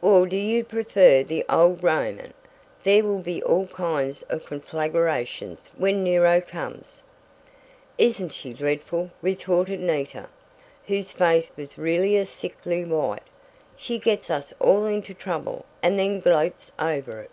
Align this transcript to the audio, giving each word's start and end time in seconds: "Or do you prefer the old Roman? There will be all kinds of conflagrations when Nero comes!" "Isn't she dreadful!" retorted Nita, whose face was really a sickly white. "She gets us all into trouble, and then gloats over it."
"Or 0.00 0.26
do 0.26 0.36
you 0.38 0.64
prefer 0.64 1.22
the 1.22 1.44
old 1.50 1.84
Roman? 1.84 2.32
There 2.82 3.04
will 3.04 3.18
be 3.20 3.42
all 3.42 3.66
kinds 3.66 4.22
of 4.30 4.46
conflagrations 4.46 5.68
when 5.76 6.02
Nero 6.02 6.40
comes!" 6.40 7.02
"Isn't 7.98 8.32
she 8.32 8.54
dreadful!" 8.54 9.10
retorted 9.20 9.80
Nita, 9.80 10.30
whose 10.86 11.10
face 11.10 11.50
was 11.58 11.76
really 11.76 12.16
a 12.16 12.24
sickly 12.24 12.86
white. 12.86 13.20
"She 13.76 13.98
gets 13.98 14.30
us 14.30 14.54
all 14.60 14.86
into 14.86 15.12
trouble, 15.12 15.66
and 15.82 15.98
then 15.98 16.20
gloats 16.20 16.72
over 16.80 17.20
it." 17.20 17.30